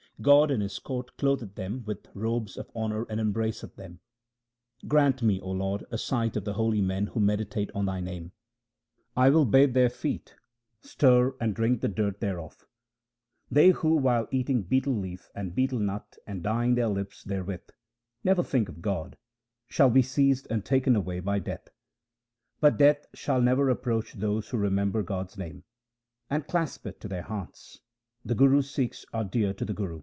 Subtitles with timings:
[0.21, 4.01] God in His court clotheth them with robes of honour and embraceth them.
[4.87, 8.31] Grant me, O Lord, a sight of the holy men who meditate on Thy name:
[9.17, 10.35] I will bathe their feet,
[10.79, 12.67] stir and drink the dirt thereof.
[13.49, 17.71] They who, while eating betel leaf and betel nut and dyeing their lips therewith,
[18.23, 19.17] Never think of God,
[19.69, 21.69] shall be seized and taken away by Death;
[22.59, 25.63] But Death shall never approach those who remember God's name,
[26.29, 27.79] And clasp it to their hearts—
[28.23, 29.99] the Guru's Sikhs are dear to the Guru.